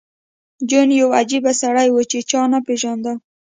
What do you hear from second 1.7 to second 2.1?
و